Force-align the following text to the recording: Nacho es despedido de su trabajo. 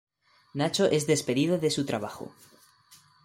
Nacho 0.55 0.87
es 0.87 1.05
despedido 1.05 1.59
de 1.59 1.69
su 1.69 1.85
trabajo. 1.85 2.33